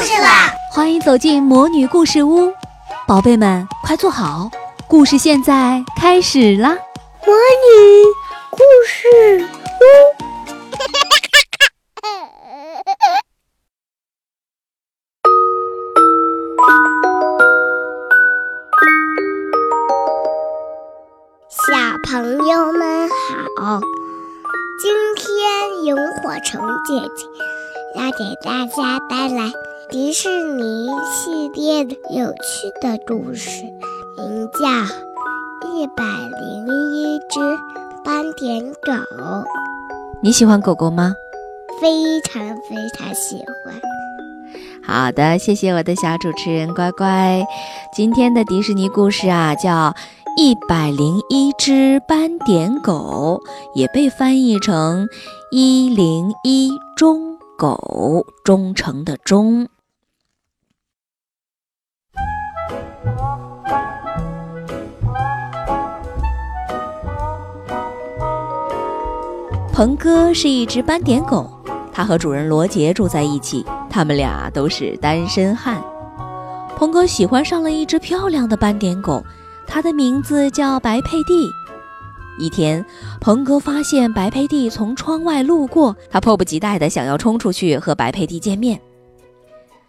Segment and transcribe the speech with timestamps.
[0.00, 0.52] 事啦！
[0.70, 2.52] 欢迎走进魔女故事屋，
[3.06, 4.50] 宝贝们快坐好，
[4.86, 6.70] 故事现在开始啦！
[7.26, 8.04] 魔女
[8.50, 9.84] 故事屋，
[21.50, 21.72] 小
[22.04, 23.08] 朋友们
[23.58, 23.80] 好，
[24.80, 27.26] 今天萤火虫姐姐
[27.96, 29.50] 要给大家带来
[29.90, 33.64] 迪士尼系列的有趣的故事，
[34.18, 34.68] 名叫
[35.64, 37.40] 《一百零一只
[38.04, 38.92] 斑点狗》。
[40.22, 41.14] 你喜欢狗狗吗？
[41.80, 43.80] 非常非常喜欢。
[44.84, 47.42] 好的，谢谢我的小主持人乖乖。
[47.94, 49.70] 今天的迪士尼故事啊，叫
[50.36, 53.40] 《一百零一只斑点狗》，
[53.74, 55.06] 也被翻译成
[55.50, 59.66] 《一零一忠狗》，忠诚的忠。
[69.78, 71.48] 鹏哥是一只斑点狗，
[71.92, 75.80] 它和主人罗杰住在一起，他们俩都是单身汉。
[76.76, 79.22] 鹏哥喜欢上了一只漂亮的斑点狗，
[79.68, 81.48] 它的名字叫白佩蒂。
[82.40, 82.84] 一天，
[83.20, 88.80] 鹏哥发现白佩蒂从窗外路过，他迫不及待地想要冲出去和白佩蒂见面。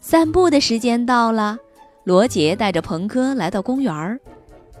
[0.00, 1.58] 散步的时间到了，
[2.04, 4.18] 罗杰带着鹏哥来到公园，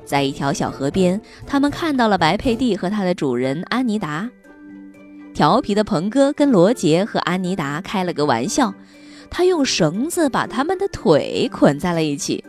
[0.06, 4.26] 在一条小河边，他们看到了白佩蒂和它的主人安妮达。
[5.34, 8.72] 调皮的鹏哥跟罗杰和安妮达开了个玩笑，
[9.28, 12.42] 他用绳子把他们的腿捆在了一起。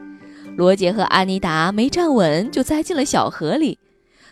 [0.55, 3.80] 罗杰和安妮达没站稳就栽进了小河里，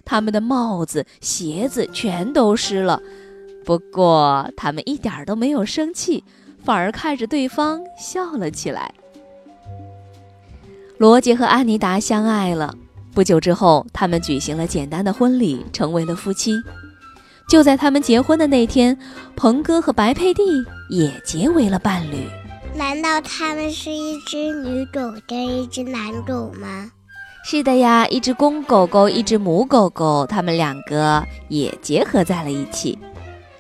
[0.06, 3.02] 他们的帽子、鞋子全都湿了。
[3.66, 6.24] 不过他们一点都没有生气，
[6.64, 8.94] 反而看着对方笑了起来。
[11.00, 12.74] 罗杰和安妮达相爱了，
[13.14, 16.54] 不久之后，他们举行了简单的婚礼，成为了夫妻。
[17.48, 18.98] 就在他们结婚的那天，
[19.36, 20.42] 鹏哥和白佩蒂
[20.90, 22.28] 也结为了伴侣。
[22.76, 26.92] 难道他们是一只女狗跟一只男狗吗？
[27.46, 32.98] 是的呀，一只公狗狗，一只母狗狗，他们两个也结合在了一起。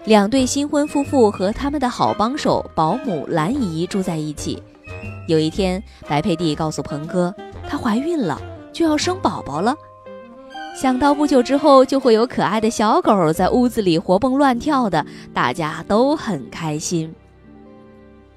[0.06, 4.64] 两对新婚夫妇和他们的好帮手保姆兰姨住在一起。
[5.28, 7.34] 有一天，白佩蒂告诉鹏哥，
[7.70, 9.76] 她怀孕了，就要生宝宝了。
[10.74, 17.14] 想到不久之后就会有可爱的小狗在屋子里活蹦乱跳的，大家都很开心。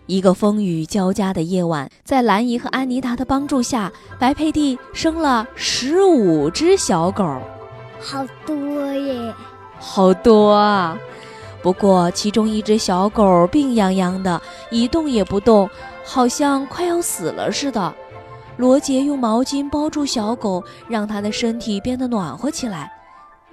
[0.04, 7.24] 一个风雨交加的夜晚，在兰姨和安妮达的帮助下，白佩蒂生了十五只小狗，
[7.98, 9.34] 好多耶！
[9.78, 10.96] 好多啊！
[11.62, 15.68] 不过其中一只小狗病殃殃的，一动也不动，
[16.04, 17.92] 好像快要死了似的。
[18.56, 22.90] 罗杰用毛巾包住小狗，让它的身体变得暖和起来。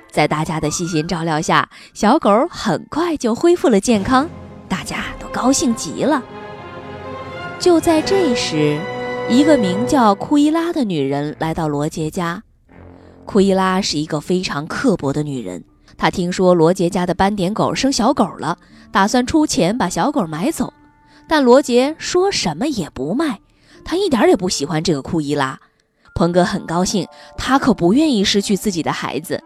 [0.10, 4.30] 在大家的细心照料下，小狗很快就恢复了健康，
[4.70, 6.24] 大家都高兴极了。
[7.60, 8.80] 就在这时，
[9.30, 12.42] 一个名叫库伊拉的女人来到罗杰家。
[13.26, 15.64] 库伊拉是一个非常刻薄的女人，
[15.98, 18.58] 她听说罗杰家的斑点狗生小狗了，
[18.92, 20.74] 打算出钱把小狗买走，
[21.28, 23.40] 但罗杰说什么也不卖。
[23.86, 25.60] 他一点也不喜欢这个库伊拉，
[26.16, 27.08] 鹏哥很高兴，
[27.38, 29.44] 他可不愿意失去自己的孩子。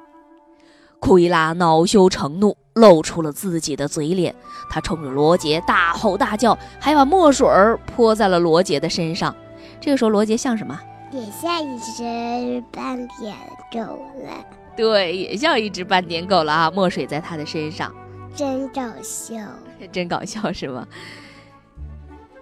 [0.99, 4.33] 库伊拉恼羞成怒，露出了自己的嘴脸，
[4.69, 7.47] 他冲着罗杰大吼大叫，还把墨水
[7.85, 9.35] 泼在了罗杰的身上。
[9.79, 10.79] 这个时候，罗杰像什么？
[11.11, 13.35] 也像一只斑点
[13.71, 13.79] 狗
[14.25, 14.45] 了。
[14.75, 16.71] 对，也像一只斑点狗了啊！
[16.71, 17.93] 墨水在他的身上，
[18.35, 19.35] 真搞笑，
[19.91, 20.85] 真搞笑是吗？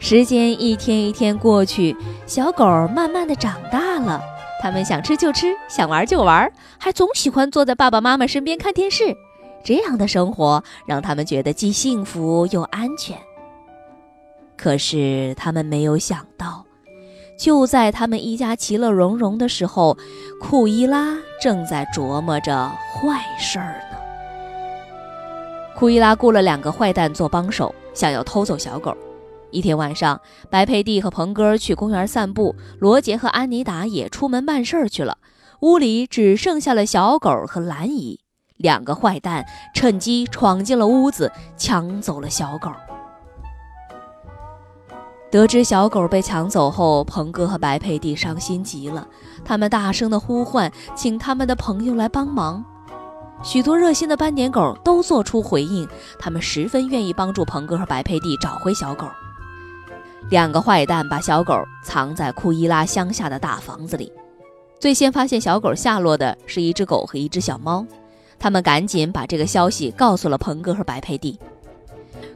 [0.07, 4.21] 时间一天一天过去，小狗慢慢的长大了。
[4.61, 9.17] 它们想吃就吃，想玩就玩，还总喜欢坐在爸爸妈妈身边看电视。
[9.63, 13.17] 这样的生活让他们觉得既幸福又安全。
[14.55, 16.63] 可是他们没有想到，
[17.35, 19.97] 就在他们一家其乐融融的时候，
[20.39, 23.97] 库伊拉正在琢磨着坏事儿呢。
[25.75, 28.95] 库伊拉雇了两个坏蛋做帮手，想要偷走小狗。
[29.55, 30.19] 一天晚上，
[30.49, 35.17] 白佩蒂和鹏哥去公园散步，罗杰和安妮达也出门办事儿去了。
[35.61, 38.19] 屋里只剩下了小狗和兰姨。
[38.57, 42.69] 两个坏蛋趁机闯进了屋子，抢走了小狗。
[45.31, 49.07] 得知小狗被抢走后，鹏哥和白佩蒂伤心极了，
[49.45, 52.61] 他们大声的呼唤，请他们的朋友来帮忙。
[53.41, 55.87] 许多热心的斑点狗都做出回应，
[56.19, 59.07] 他们十分愿意帮助鹏哥和白佩蒂找回小狗。
[60.29, 64.11] 两个坏蛋把小狗藏在库伊拉乡下的大房子里。
[64.79, 67.85] 最先发现小狗下落的是一只狗和一只小猫，
[68.37, 71.39] 他们赶紧把这个消息告诉了鹏哥和白佩蒂。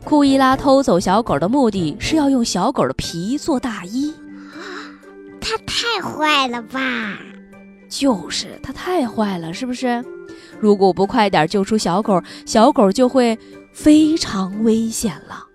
[0.03, 4.13] 库伊拉偷走小狗的目的是要用小狗的皮做大衣，
[5.41, 7.17] 他太坏了吧！
[7.89, 10.03] 就是他太坏了，是不是？
[10.59, 13.37] 如果不快点救出小狗，小狗就会
[13.73, 15.45] 非常危险了。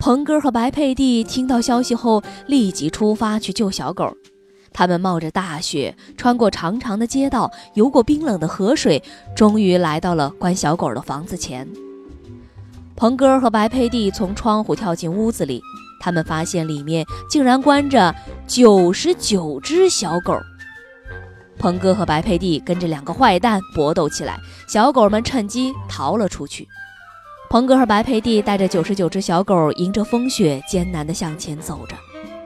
[0.00, 4.16] 鹏哥和白佩蒂听到消息后，立即出发去救小狗。
[4.72, 9.02] 他们冒着大雪，穿过长长的街道，游过冰冷的河水，
[9.36, 11.68] 终于来到了关小狗的房子前。
[12.96, 15.60] 鹏哥和白佩蒂从窗户跳进屋子里，
[16.00, 18.14] 他们发现里面竟然关着
[18.46, 20.34] 九十九只小狗。
[21.58, 26.66] 鹏哥和白佩蒂跟着两个坏蛋搏斗起来，小狗们趁机逃了出去。
[27.50, 31.96] 鹏哥和白佩蒂带着九十九只小狗，迎着风雪艰难地向前走着。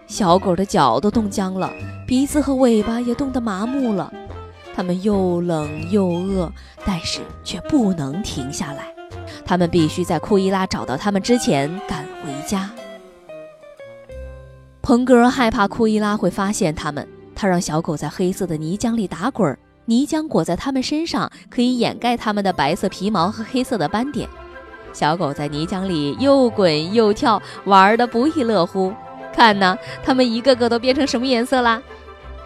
[0.07, 1.71] 小狗的脚都冻僵了，
[2.07, 4.11] 鼻子和尾巴也冻得麻木了。
[4.75, 6.51] 它们又冷又饿，
[6.87, 8.87] 但是却不能停下来。
[9.45, 12.71] 他们必须在库伊拉找到他们之前赶回家。
[14.81, 19.55] 鹏哥害怕库伊拉会发现他们，他让小狗在黑色的泥浆里打滚，
[19.85, 24.27] 泥浆裹在它们身上，可以掩盖它们的白色皮毛和黑色的斑点。
[24.95, 28.95] 小狗在泥浆里又滚又跳，玩得不亦乐乎。
[29.35, 31.83] 看呐，它们一个个都变成什么颜色啦？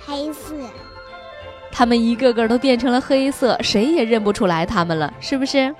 [0.05, 0.55] 黑色。
[1.71, 5.73] 它们一个个都变成了黑色，谁也认不出来它们了，是不是？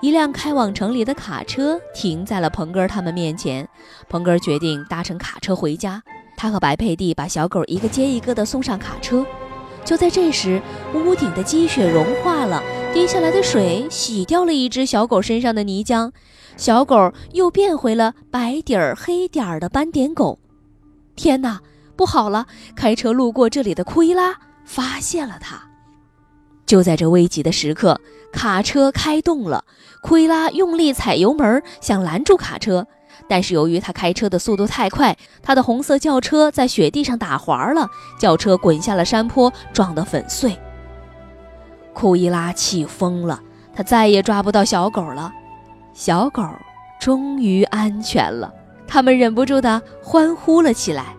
[0.00, 3.68] 一辆开往城里的卡车停在了鹏哥他们面前。
[4.08, 6.02] 鹏哥决定搭乘卡车回家。
[6.36, 9.24] 他和白佩蒂把小狗一个接一个的送上卡车。
[9.84, 10.60] 就在这时，
[10.94, 12.62] 屋顶的积雪融化了，
[12.92, 16.10] 滴下来的水洗掉了一只小狗身上的泥浆。
[16.56, 20.38] 小狗又变回了白底儿黑点儿的斑点狗。
[21.14, 21.60] 天哪，
[21.96, 22.46] 不好了！
[22.74, 25.62] 开车路过这里的库伊拉发现了它。
[26.66, 28.00] 就在这危急的时刻，
[28.32, 29.64] 卡车开动了。
[30.02, 32.86] 库伊拉用力踩油门，想拦住卡车，
[33.28, 37.88] 但是由于他开车的速度太快，他的红色轿车在雪地上打滑了，
[38.18, 40.58] 轿车滚下了山坡，撞得粉碎。
[42.00, 43.38] 库伊拉气疯了，
[43.74, 45.30] 他再也抓不到小狗了。
[45.92, 46.42] 小狗
[46.98, 48.50] 终于安全了，
[48.88, 51.14] 他们忍不住的欢呼了起来。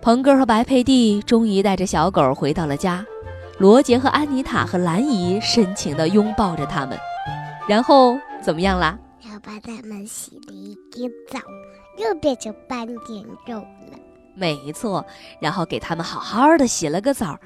[0.00, 3.04] 鹏哥和白佩蒂终于带着小狗回到了家，
[3.58, 6.96] 罗杰和安妮塔和兰姨深情地拥抱着他们，
[7.68, 8.96] 然后怎么样啦？
[9.28, 11.40] 要把它们洗了一个澡，
[11.98, 13.98] 又变成斑点狗了。
[14.36, 15.04] 没错，
[15.40, 17.36] 然后给他们好好的洗了个澡。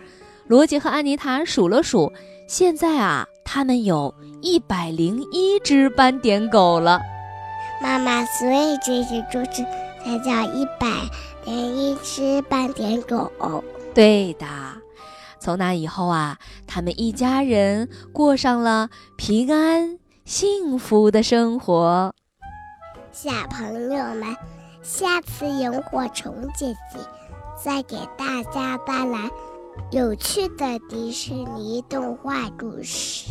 [0.50, 2.12] 罗杰和安妮塔数了数，
[2.48, 4.12] 现在啊，他们有
[4.42, 7.00] 一百零一只斑点狗了。
[7.80, 9.64] 妈妈，所以这只就是
[10.02, 10.88] 才叫一百
[11.44, 13.30] 零一只斑点狗。
[13.94, 14.46] 对的，
[15.38, 16.36] 从那以后啊，
[16.66, 22.12] 他们一家人过上了平安幸福的生活。
[23.12, 24.36] 小朋友们，
[24.82, 26.98] 下次萤火虫姐姐
[27.62, 29.30] 再给大家带来。
[29.90, 33.30] 有趣的迪士尼动画故事。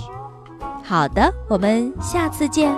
[0.84, 2.76] 好的，我们下次见。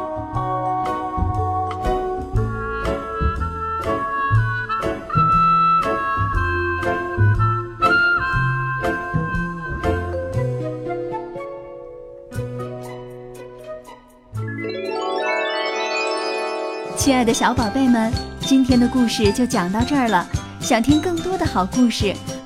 [16.96, 20.24] 亲爱的小宝贝们，今天的故事就讲到这儿了。
[20.60, 22.14] 想听更多的好故事。